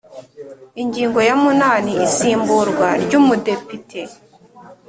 [0.81, 4.01] Ingingo ya munani Isimburwa ry’Umudepite